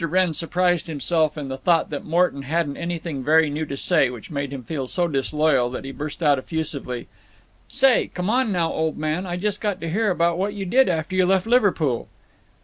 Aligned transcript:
Wrenn 0.03 0.33
surprised 0.33 0.87
himself 0.87 1.37
in 1.37 1.47
the 1.47 1.59
thought 1.59 1.91
that 1.91 2.03
Morton 2.03 2.41
hadn't 2.41 2.75
anything 2.75 3.23
very 3.23 3.51
new 3.51 3.67
to 3.67 3.77
say, 3.77 4.09
which 4.09 4.31
made 4.31 4.51
him 4.51 4.63
feel 4.63 4.87
so 4.87 5.07
disloyal 5.07 5.69
that 5.69 5.83
he 5.85 5.91
burst 5.91 6.23
out, 6.23 6.39
effusively: 6.39 7.07
"Say, 7.67 8.07
come 8.11 8.27
on 8.27 8.51
now, 8.51 8.73
old 8.73 8.97
man; 8.97 9.27
I 9.27 9.37
just 9.37 9.61
got 9.61 9.79
to 9.81 9.89
hear 9.91 10.09
about 10.09 10.39
what 10.39 10.55
you 10.55 10.65
did 10.65 10.89
after 10.89 11.15
you 11.15 11.27
left 11.27 11.45
Liverpool." 11.45 12.07